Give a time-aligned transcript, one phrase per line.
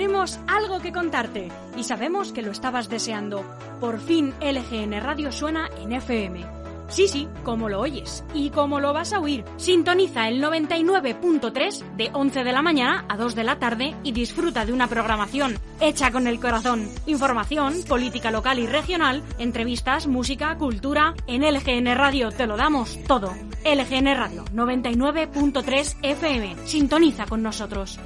[0.00, 3.44] Tenemos algo que contarte y sabemos que lo estabas deseando.
[3.80, 6.40] Por fin LGN Radio suena en FM.
[6.88, 9.44] Sí, sí, como lo oyes y como lo vas a oír.
[9.58, 14.64] Sintoniza el 99.3 de 11 de la mañana a 2 de la tarde y disfruta
[14.64, 16.88] de una programación hecha con el corazón.
[17.04, 21.12] Información, política local y regional, entrevistas, música, cultura.
[21.26, 23.34] En LGN Radio te lo damos todo.
[23.66, 26.56] LGN Radio 99.3 FM.
[26.66, 28.00] Sintoniza con nosotros.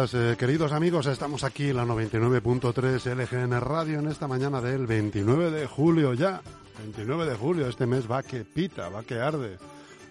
[0.00, 5.50] Eh, queridos amigos, estamos aquí en la 99.3 LGN Radio en esta mañana del 29
[5.50, 6.40] de julio ya.
[6.78, 9.58] 29 de julio, este mes va que pita, va que arde.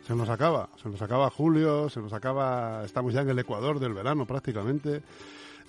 [0.05, 3.79] Se nos acaba, se nos acaba julio, se nos acaba, estamos ya en el ecuador
[3.79, 5.03] del verano prácticamente.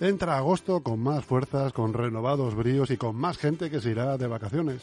[0.01, 4.17] Entra agosto con más fuerzas, con renovados bríos y con más gente que se irá
[4.17, 4.81] de vacaciones.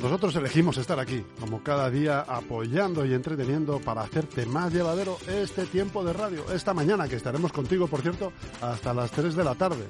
[0.00, 5.66] Nosotros elegimos estar aquí, como cada día, apoyando y entreteniendo para hacerte más llevadero este
[5.66, 6.44] tiempo de radio.
[6.52, 9.84] Esta mañana, que estaremos contigo, por cierto, hasta las 3 de la tarde.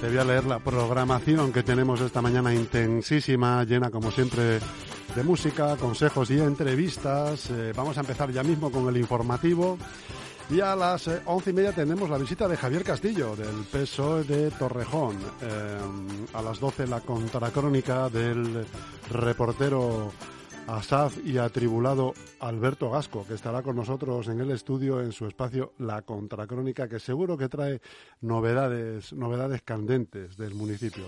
[0.00, 4.60] Te voy a leer la programación que tenemos esta mañana intensísima, llena como siempre
[5.16, 7.50] de música, consejos y entrevistas.
[7.50, 9.76] Eh, vamos a empezar ya mismo con el informativo.
[10.48, 14.22] Y a las eh, once y media tenemos la visita de Javier Castillo, del PSOE
[14.22, 15.16] de Torrejón.
[15.42, 15.78] Eh,
[16.34, 18.64] a las doce la contracrónica del
[19.10, 20.12] reportero
[20.68, 25.72] Asaf y atribulado Alberto Gasco, que estará con nosotros en el estudio en su espacio
[25.78, 27.80] La Contracrónica, que seguro que trae
[28.20, 31.06] novedades, novedades candentes del municipio.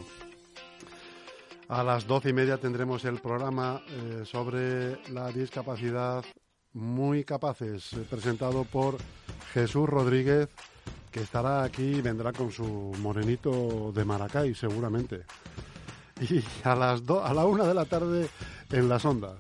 [1.69, 6.25] A las doce y media tendremos el programa eh, sobre la discapacidad
[6.73, 8.97] muy capaces, presentado por
[9.61, 10.49] Jesús Rodríguez,
[11.11, 12.65] que estará aquí y vendrá con su
[13.01, 15.23] morenito de Maracay, seguramente.
[16.21, 18.29] Y a las do, a la una de la tarde
[18.71, 19.37] en las ondas,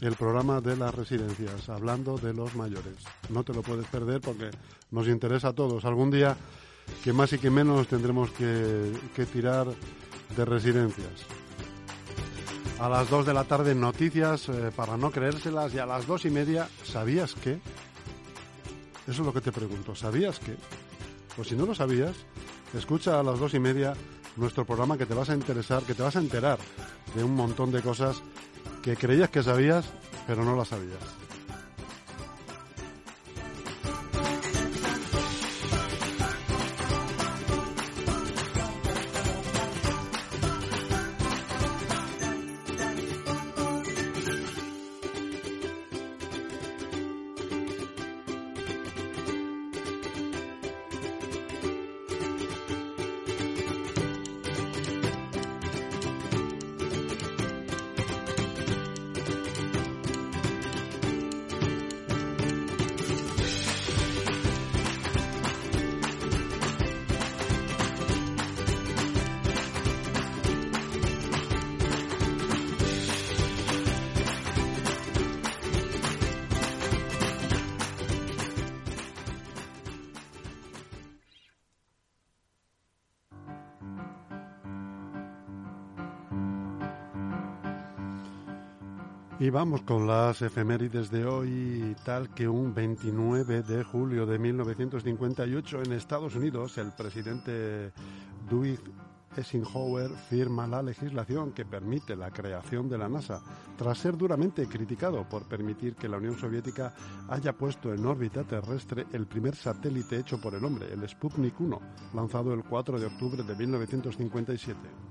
[0.00, 2.94] el programa de las residencias, hablando de los mayores.
[3.28, 4.50] No te lo puedes perder porque
[4.90, 5.84] nos interesa a todos.
[5.84, 6.36] Algún día,
[7.04, 8.92] que más y que menos, tendremos que,
[9.32, 9.66] tirar
[10.36, 11.26] de residencias.
[12.78, 16.24] A las 2 de la tarde noticias eh, para no creérselas y a las dos
[16.24, 17.60] y media, ¿sabías qué?
[19.10, 20.54] Eso es lo que te pregunto, ¿sabías qué?
[21.34, 22.14] Pues si no lo sabías,
[22.78, 23.92] escucha a las dos y media
[24.36, 26.60] nuestro programa que te vas a interesar, que te vas a enterar
[27.16, 28.22] de un montón de cosas
[28.84, 29.86] que creías que sabías,
[30.28, 31.02] pero no las sabías.
[89.40, 95.82] Y vamos con las efemérides de hoy, tal que un 29 de julio de 1958
[95.82, 97.90] en Estados Unidos el presidente
[98.50, 98.82] Dwight
[99.34, 103.40] Eisenhower firma la legislación que permite la creación de la NASA,
[103.78, 106.92] tras ser duramente criticado por permitir que la Unión Soviética
[107.30, 111.80] haya puesto en órbita terrestre el primer satélite hecho por el hombre, el Sputnik 1,
[112.12, 115.09] lanzado el 4 de octubre de 1957.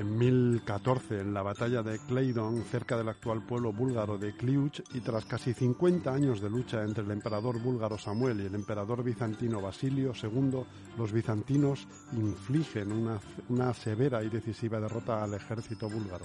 [0.00, 5.00] En 1014 en la batalla de Claydon, cerca del actual pueblo búlgaro de Kliuch, y
[5.00, 9.60] tras casi 50 años de lucha entre el emperador búlgaro Samuel y el emperador bizantino
[9.60, 10.62] Basilio II,
[10.96, 13.20] los bizantinos infligen una,
[13.50, 16.24] una severa y decisiva derrota al ejército búlgaro.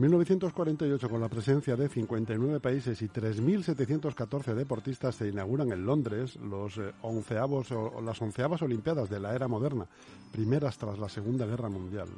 [0.00, 6.36] En 1948, con la presencia de 59 países y 3.714 deportistas, se inauguran en Londres
[6.36, 9.86] los eh, onceavos, o, las onceavas Olimpiadas de la era moderna,
[10.32, 12.08] primeras tras la Segunda Guerra Mundial.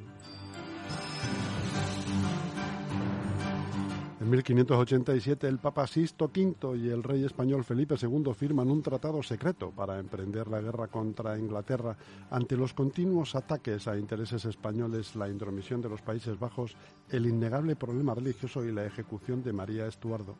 [4.22, 9.20] En 1587 el Papa Sisto V y el rey español Felipe II firman un tratado
[9.20, 11.96] secreto para emprender la guerra contra Inglaterra
[12.30, 16.76] ante los continuos ataques a intereses españoles, la intromisión de los Países Bajos,
[17.10, 20.36] el innegable problema religioso y la ejecución de María Estuardo.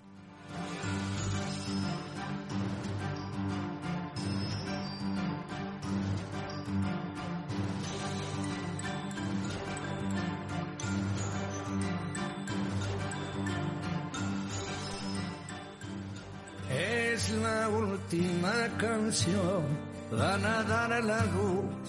[17.62, 19.62] La última canción,
[20.10, 21.86] van a dar la luz,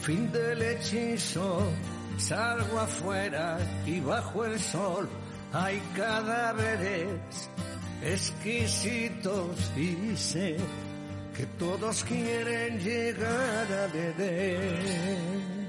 [0.00, 1.66] fin del hechizo,
[2.18, 5.08] salgo afuera y bajo el sol.
[5.52, 7.08] Hay cadáveres
[8.00, 10.56] exquisitos, dice
[11.36, 15.61] que todos quieren llegar a beber.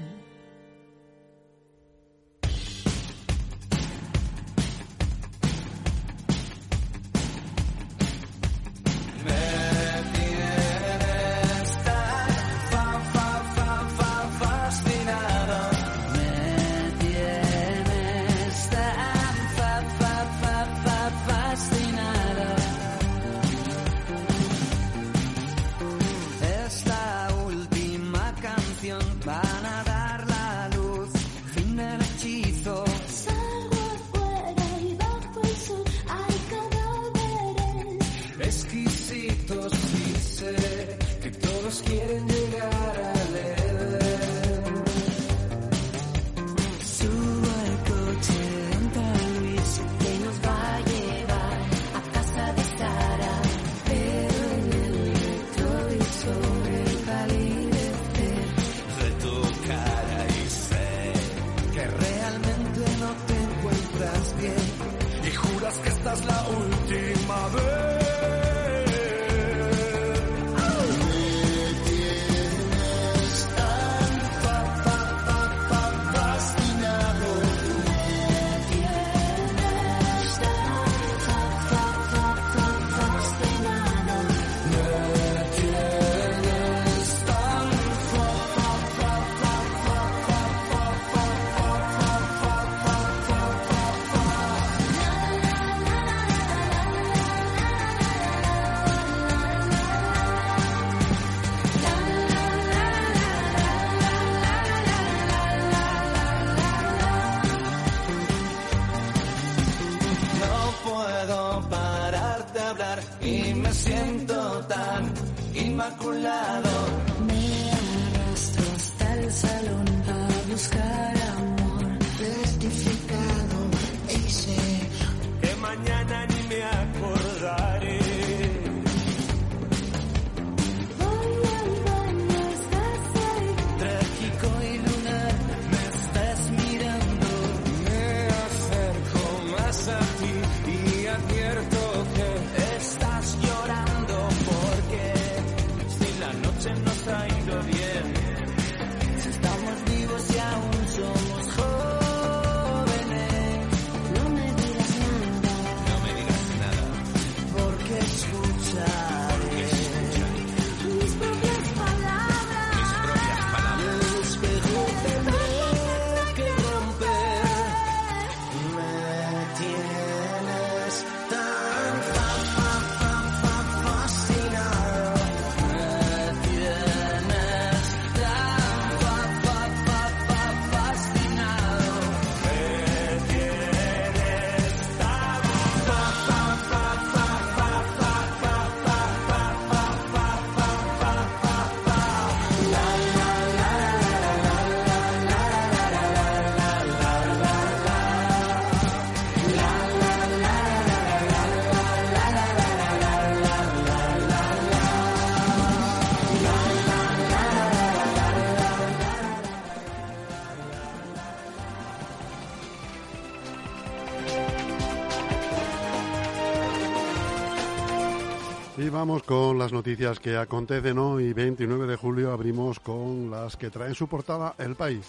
[219.64, 222.32] Las noticias que acontecen hoy, 29 de julio.
[222.32, 225.06] Abrimos con las que traen su portada El País.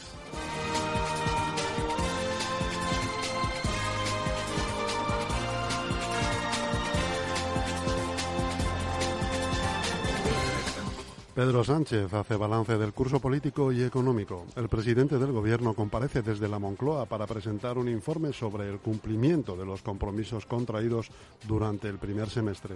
[11.36, 14.46] Pedro Sánchez hace balance del curso político y económico.
[14.56, 19.58] El presidente del Gobierno comparece desde la Moncloa para presentar un informe sobre el cumplimiento
[19.58, 21.10] de los compromisos contraídos
[21.46, 22.76] durante el primer semestre.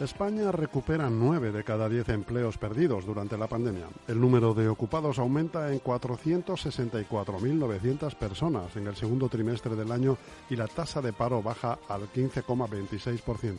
[0.00, 3.86] España recupera nueve de cada diez empleos perdidos durante la pandemia.
[4.08, 10.16] El número de ocupados aumenta en 464.900 personas en el segundo trimestre del año
[10.48, 13.58] y la tasa de paro baja al 15,26%.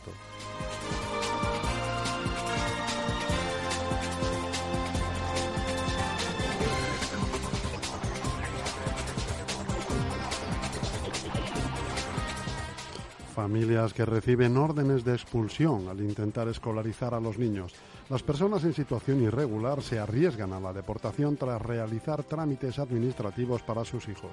[13.34, 17.72] Familias que reciben órdenes de expulsión al intentar escolarizar a los niños.
[18.10, 23.86] Las personas en situación irregular se arriesgan a la deportación tras realizar trámites administrativos para
[23.86, 24.32] sus hijos.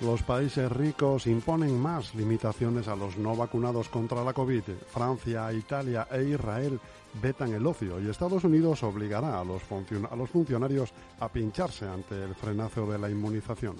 [0.00, 4.62] Los países ricos imponen más limitaciones a los no vacunados contra la COVID.
[4.88, 6.80] Francia, Italia e Israel
[7.20, 9.62] vetan el ocio y Estados Unidos obligará a los,
[10.10, 13.76] a los funcionarios a pincharse ante el frenazo de la inmunización.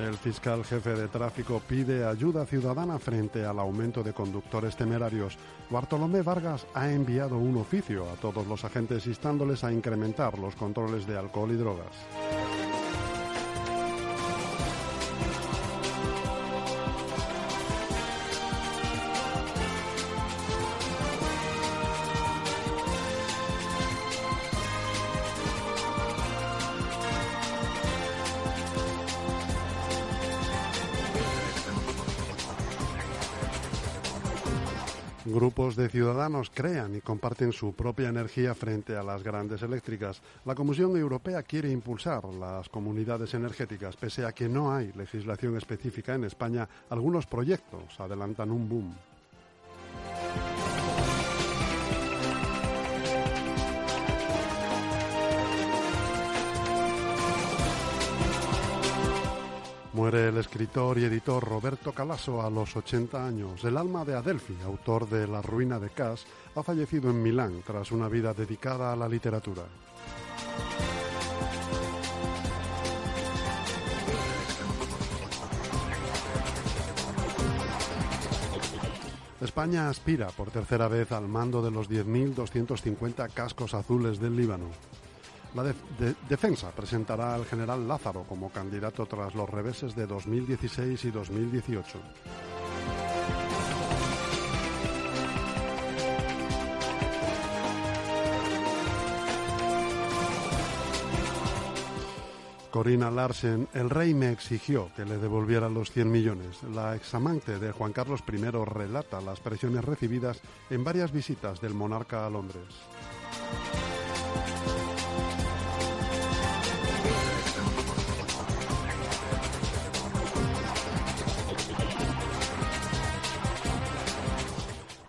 [0.00, 5.36] El fiscal jefe de tráfico pide ayuda ciudadana frente al aumento de conductores temerarios.
[5.68, 11.06] Bartolomé Vargas ha enviado un oficio a todos los agentes instándoles a incrementar los controles
[11.06, 12.59] de alcohol y drogas.
[35.32, 40.20] Grupos de ciudadanos crean y comparten su propia energía frente a las grandes eléctricas.
[40.44, 43.94] La Comisión Europea quiere impulsar las comunidades energéticas.
[43.96, 49.09] Pese a que no hay legislación específica en España, algunos proyectos adelantan un boom.
[59.92, 63.64] Muere el escritor y editor Roberto Calasso a los 80 años.
[63.64, 67.90] El alma de Adelphi, autor de La ruina de Cass, ha fallecido en Milán tras
[67.90, 69.64] una vida dedicada a la literatura.
[79.40, 84.66] España aspira por tercera vez al mando de los 10.250 cascos azules del Líbano.
[85.54, 85.64] La
[86.28, 91.98] defensa presentará al general Lázaro como candidato tras los reveses de 2016 y 2018.
[102.70, 106.62] Corina Larsen, el rey me exigió que le devolviera los 100 millones.
[106.72, 110.40] La examante de Juan Carlos I relata las presiones recibidas
[110.70, 112.68] en varias visitas del monarca a Londres.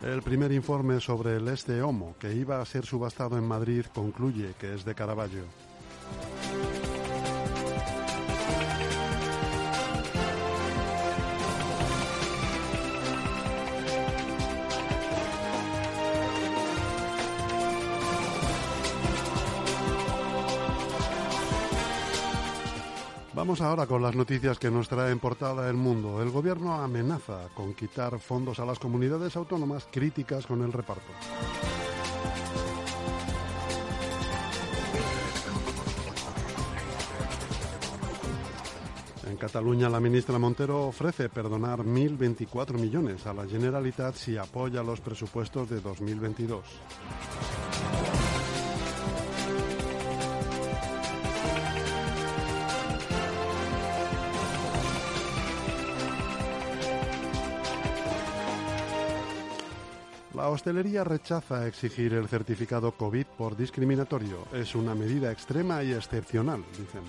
[0.03, 4.55] El primer informe sobre el este Homo, que iba a ser subastado en Madrid, concluye
[4.59, 5.43] que es de Caravaggio.
[23.41, 26.21] Vamos ahora con las noticias que nos trae en portada El Mundo.
[26.21, 31.11] El gobierno amenaza con quitar fondos a las comunidades autónomas críticas con el reparto.
[39.27, 45.01] En Cataluña, la ministra Montero ofrece perdonar 1.024 millones a la Generalitat si apoya los
[45.01, 46.63] presupuestos de 2022.
[60.33, 64.47] La hostelería rechaza exigir el certificado COVID por discriminatorio.
[64.53, 67.03] Es una medida extrema y excepcional, dicen.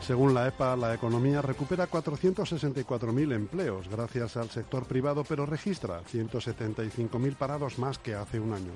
[0.00, 7.36] Según la EPA, la economía recupera 464.000 empleos gracias al sector privado, pero registra 175.000
[7.36, 8.72] parados más que hace un año.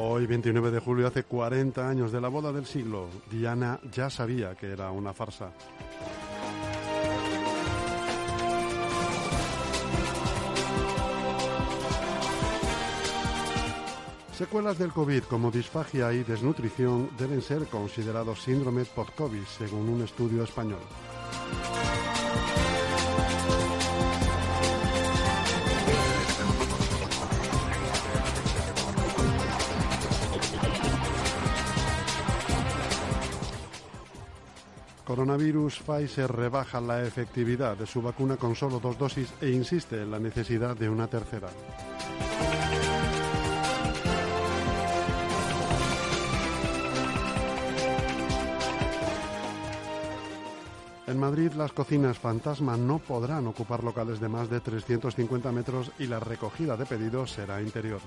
[0.00, 3.08] Hoy, 29 de julio, hace 40 años de la boda del siglo.
[3.28, 5.50] Diana ya sabía que era una farsa.
[14.32, 20.44] Secuelas del COVID como disfagia y desnutrición deben ser considerados síndrome post-COVID, según un estudio
[20.44, 20.78] español.
[35.08, 40.10] Coronavirus, Pfizer rebaja la efectividad de su vacuna con solo dos dosis e insiste en
[40.10, 41.48] la necesidad de una tercera.
[51.06, 56.06] En Madrid las cocinas fantasma no podrán ocupar locales de más de 350 metros y
[56.06, 58.02] la recogida de pedidos será interior.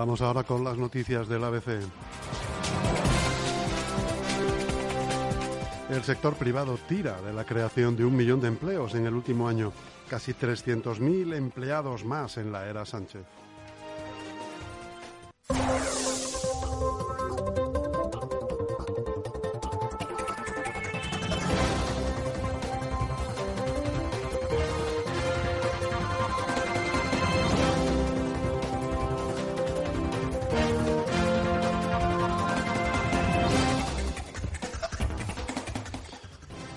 [0.00, 1.82] Vamos ahora con las noticias del ABC.
[5.90, 9.46] El sector privado tira de la creación de un millón de empleos en el último
[9.46, 9.74] año,
[10.08, 13.26] casi 300.000 empleados más en la era Sánchez.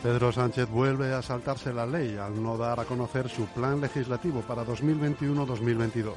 [0.03, 4.41] Pedro Sánchez vuelve a saltarse la ley al no dar a conocer su plan legislativo
[4.41, 6.13] para 2021-2022.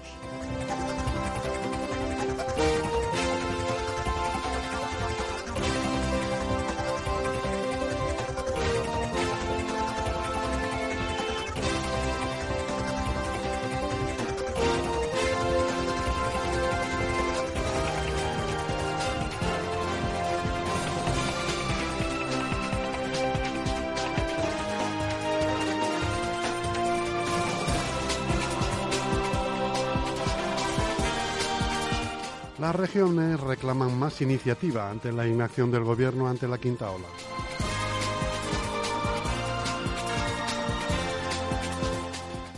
[32.59, 37.07] Las regiones reclaman más iniciativa ante la inacción del gobierno ante la quinta ola.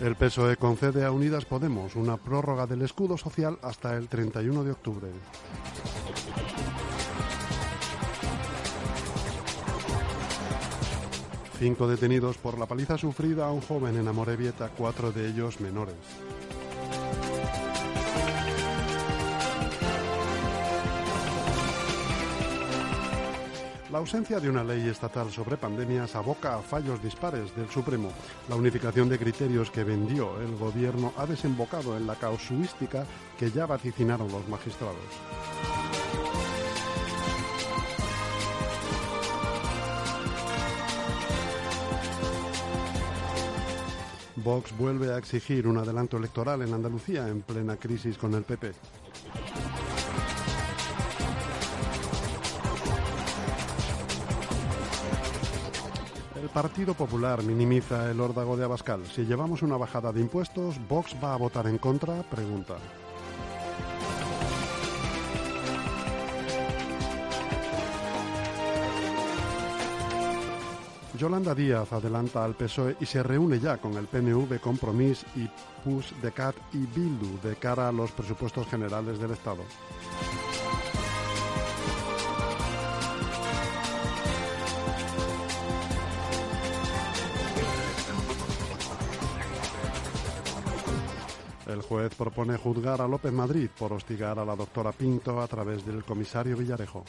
[0.01, 4.71] El PSOE concede a Unidas Podemos una prórroga del escudo social hasta el 31 de
[4.71, 5.09] octubre.
[11.59, 15.97] Cinco detenidos por la paliza sufrida a un joven en Amorebieta, cuatro de ellos menores.
[23.91, 28.11] La ausencia de una ley estatal sobre pandemias aboca a fallos dispares del Supremo.
[28.47, 33.07] La unificación de criterios que vendió el gobierno ha desembocado en la causuística
[33.39, 34.99] que ya vaticinaron los magistrados.
[44.37, 48.73] Vox vuelve a exigir un adelanto electoral en Andalucía en plena crisis con el PP.
[56.49, 59.05] El Partido Popular minimiza el órdago de Abascal.
[59.15, 62.23] Si llevamos una bajada de impuestos, ¿Vox va a votar en contra?
[62.23, 62.77] Pregunta.
[71.19, 75.49] Yolanda Díaz adelanta al PSOE y se reúne ya con el PNV, Compromís y
[75.85, 79.65] PUS de CAT y Bildu de cara a los presupuestos generales del Estado.
[91.69, 95.85] El juez propone juzgar a López Madrid por hostigar a la doctora Pinto a través
[95.85, 97.05] del comisario Villarejo.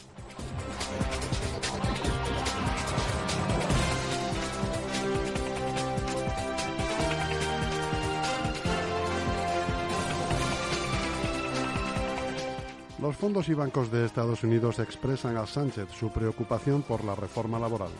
[13.01, 17.57] Los fondos y bancos de Estados Unidos expresan a Sánchez su preocupación por la reforma
[17.57, 17.91] laboral.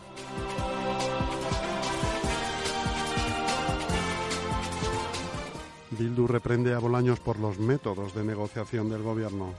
[6.00, 9.54] Bildu reprende a Bolaños por los métodos de negociación del gobierno.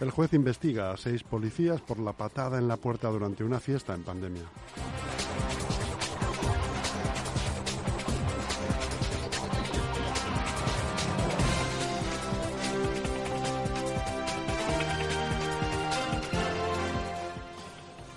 [0.00, 3.94] El juez investiga a seis policías por la patada en la puerta durante una fiesta
[3.94, 4.42] en pandemia.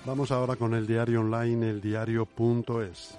[0.06, 3.18] Vamos ahora con el diario online, eldiario.es.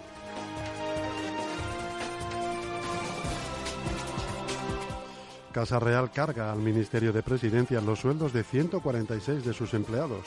[5.51, 10.25] Casa Real carga al Ministerio de Presidencia los sueldos de 146 de sus empleados.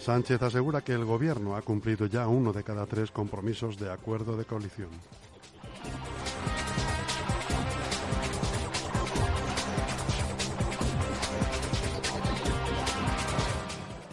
[0.00, 4.36] Sánchez asegura que el Gobierno ha cumplido ya uno de cada tres compromisos de acuerdo
[4.36, 4.90] de coalición.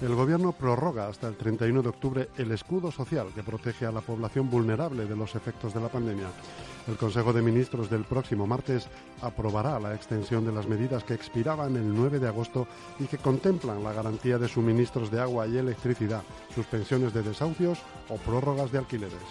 [0.03, 4.01] El Gobierno prorroga hasta el 31 de octubre el escudo social que protege a la
[4.01, 6.27] población vulnerable de los efectos de la pandemia.
[6.89, 8.89] El Consejo de Ministros del próximo martes
[9.21, 12.67] aprobará la extensión de las medidas que expiraban el 9 de agosto
[12.99, 18.17] y que contemplan la garantía de suministros de agua y electricidad, suspensiones de desahucios o
[18.17, 19.21] prórrogas de alquileres.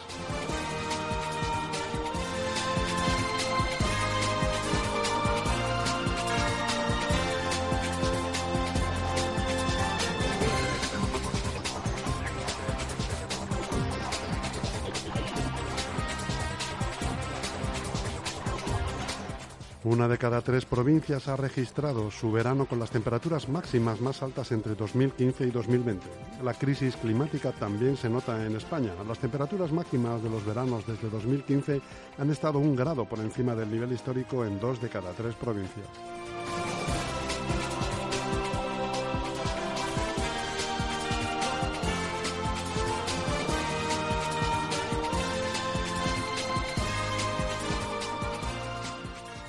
[19.84, 24.52] Una de cada tres provincias ha registrado su verano con las temperaturas máximas más altas
[24.52, 26.06] entre 2015 y 2020.
[26.44, 28.92] La crisis climática también se nota en España.
[29.08, 31.80] Las temperaturas máximas de los veranos desde 2015
[32.16, 35.88] han estado un grado por encima del nivel histórico en dos de cada tres provincias.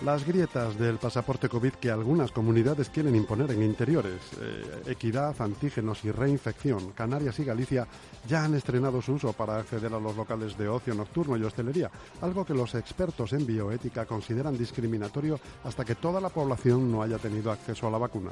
[0.03, 6.03] Las grietas del pasaporte COVID que algunas comunidades quieren imponer en interiores, eh, equidad, antígenos
[6.03, 7.87] y reinfección, Canarias y Galicia
[8.27, 11.89] ya han estrenado su uso para acceder a los locales de ocio nocturno y hostelería,
[12.21, 17.17] algo que los expertos en bioética consideran discriminatorio hasta que toda la población no haya
[17.17, 18.31] tenido acceso a la vacuna.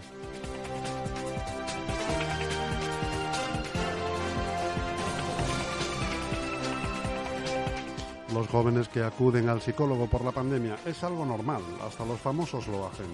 [8.41, 12.67] Los jóvenes que acuden al psicólogo por la pandemia es algo normal, hasta los famosos
[12.69, 13.05] lo hacen.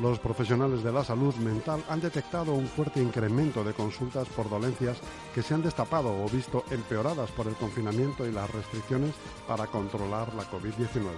[0.00, 4.98] Los profesionales de la salud mental han detectado un fuerte incremento de consultas por dolencias
[5.32, 9.14] que se han destapado o visto empeoradas por el confinamiento y las restricciones
[9.46, 11.12] para controlar la COVID-19.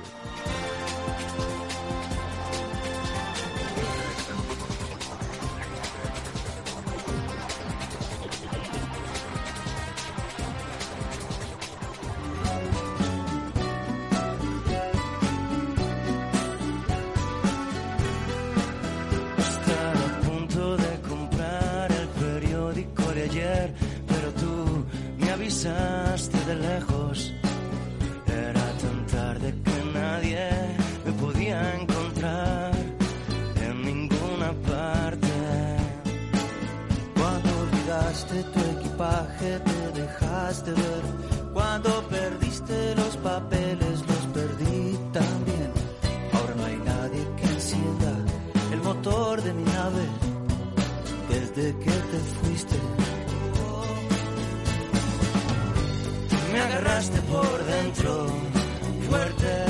[38.35, 41.03] Olvidaste tu equipaje, te dejaste ver.
[41.53, 45.73] Cuando perdiste los papeles, los perdí también.
[46.33, 48.13] Ahora no hay nadie que encienda
[48.73, 50.07] el motor de mi nave
[51.29, 52.77] desde que te fuiste.
[56.53, 58.27] me agarraste por dentro,
[59.09, 59.65] fuerte,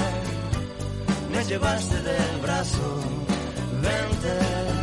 [1.33, 3.01] me llevaste del brazo,
[3.81, 4.74] vente,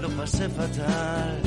[0.00, 1.42] lo pasé fatal.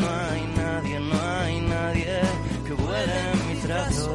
[0.00, 2.20] No hay nadie, no hay nadie
[2.66, 4.14] que vuele en mi trato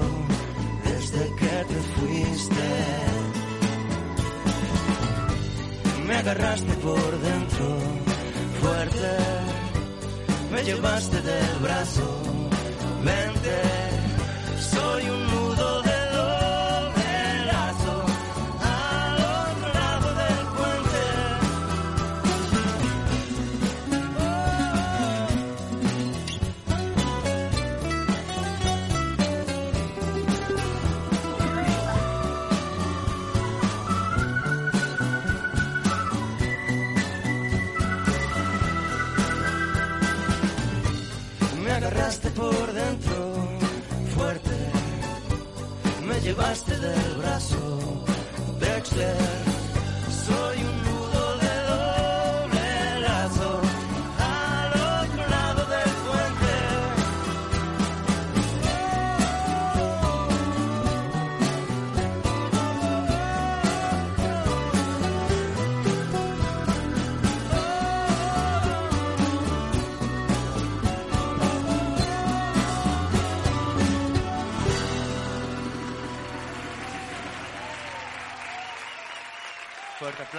[0.84, 2.70] desde que te fuiste.
[6.08, 7.78] Me agarraste por dentro,
[8.62, 9.12] fuerte,
[10.52, 12.22] me llevaste del brazo,
[13.06, 13.58] vente,
[14.74, 15.31] soy un
[46.32, 47.58] llevaste del brazo,
[48.60, 49.51] Dexter.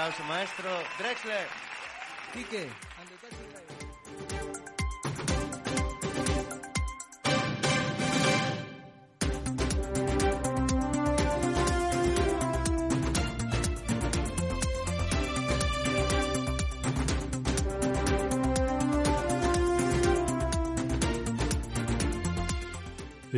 [0.02, 1.46] Aplauso, maestro Drexler.
[2.32, 2.68] Quique,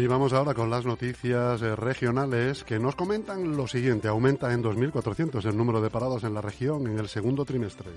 [0.04, 4.06] Y vamos ahora con las noticias eh, regionales que nos comentan lo siguiente.
[4.06, 7.88] Aumenta en 2.400 el número de parados en la región en el segundo trimestre.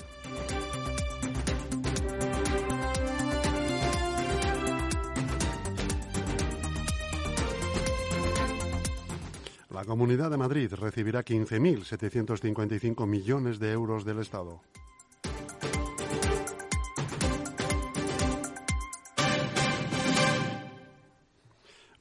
[9.69, 14.61] La Comunidad de Madrid recibirá 15.755 millones de euros del Estado.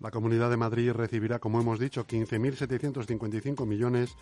[0.01, 4.15] La Comunidad de Madrid recibirá, como hemos dicho, 15.755 millones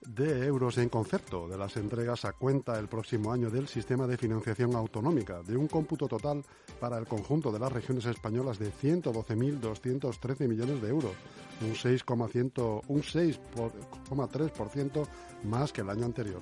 [0.00, 4.16] de euros en concepto de las entregas a cuenta el próximo año del sistema de
[4.16, 6.42] financiación autonómica, de un cómputo total
[6.80, 11.12] para el conjunto de las regiones españolas de 112.213 millones de euros,
[11.60, 12.52] un 6,100
[12.88, 15.06] un 6,3%
[15.44, 16.40] más que el año anterior.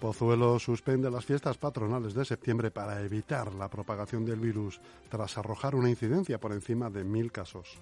[0.00, 5.74] Pozuelo suspende las fiestas patronales de septiembre para evitar la propagación del virus tras arrojar
[5.74, 7.78] una incidencia por encima de mil casos.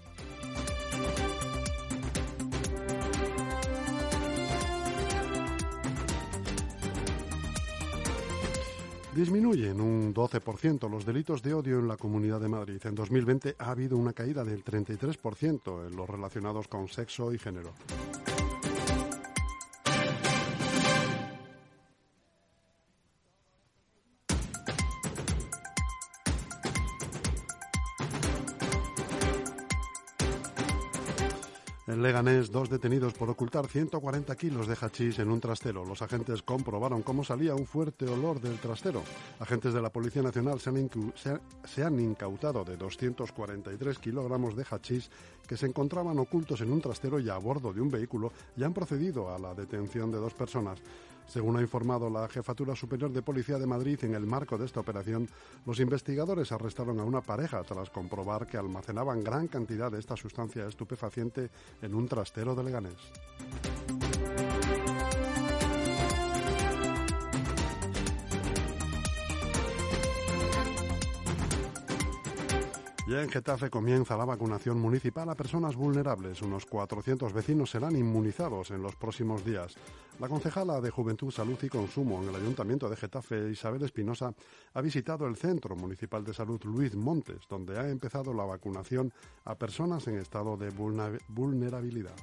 [9.15, 12.81] Disminuyen un 12% los delitos de odio en la Comunidad de Madrid.
[12.85, 17.73] En 2020 ha habido una caída del 33% en los relacionados con sexo y género.
[32.07, 35.85] Leganés, dos detenidos por ocultar 140 kilos de hachís en un trastero.
[35.85, 39.03] Los agentes comprobaron cómo salía un fuerte olor del trastero.
[39.41, 44.65] Agentes de la Policía Nacional se han, se- se han incautado de 243 kilogramos de
[44.71, 45.11] hachís
[45.49, 48.73] que se encontraban ocultos en un trastero y a bordo de un vehículo y han
[48.73, 50.79] procedido a la detención de dos personas.
[51.27, 54.81] Según ha informado la Jefatura Superior de Policía de Madrid, en el marco de esta
[54.81, 55.29] operación,
[55.65, 60.67] los investigadores arrestaron a una pareja tras comprobar que almacenaban gran cantidad de esta sustancia
[60.67, 61.51] estupefaciente
[61.83, 62.97] en un trastero de Leganés.
[73.07, 76.43] Ya en Getafe comienza la vacunación municipal a personas vulnerables.
[76.43, 79.77] Unos 400 vecinos serán inmunizados en los próximos días.
[80.19, 84.35] La concejala de Juventud, Salud y Consumo en el Ayuntamiento de Getafe, Isabel Espinosa,
[84.75, 89.13] ha visitado el Centro Municipal de Salud Luis Montes, donde ha empezado la vacunación
[89.45, 90.71] a personas en estado de
[91.29, 92.17] vulnerabilidad.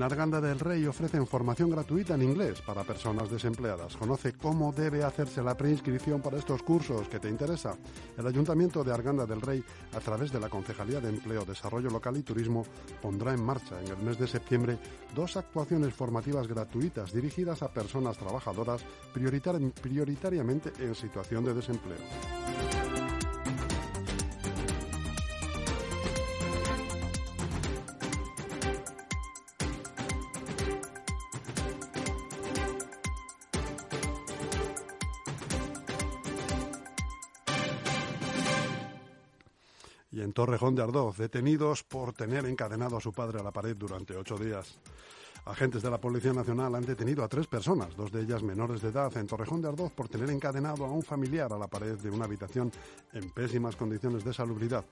[0.00, 3.98] En Arganda del Rey ofrecen formación gratuita en inglés para personas desempleadas.
[3.98, 7.76] Conoce cómo debe hacerse la preinscripción para estos cursos que te interesa.
[8.16, 9.62] El Ayuntamiento de Arganda del Rey,
[9.94, 12.64] a través de la Concejalía de Empleo, Desarrollo Local y Turismo,
[13.02, 14.78] pondrá en marcha en el mes de septiembre
[15.14, 18.82] dos actuaciones formativas gratuitas dirigidas a personas trabajadoras
[19.12, 21.98] prioritar- prioritariamente en situación de desempleo.
[40.40, 44.38] Torrejón de Ardoz, detenidos por tener encadenado a su padre a la pared durante ocho
[44.38, 44.78] días.
[45.44, 48.88] Agentes de la Policía Nacional han detenido a tres personas, dos de ellas menores de
[48.88, 52.08] edad, en Torrejón de Ardoz por tener encadenado a un familiar a la pared de
[52.08, 52.72] una habitación
[53.12, 54.86] en pésimas condiciones de salubridad.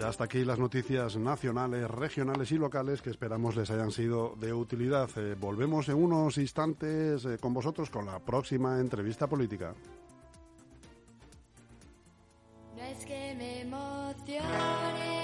[0.00, 4.52] Y hasta aquí las noticias nacionales, regionales y locales que esperamos les hayan sido de
[4.52, 5.10] utilidad.
[5.14, 9.74] Eh, volvemos en unos instantes eh, con vosotros con la próxima entrevista política.
[13.06, 15.17] Que me emocione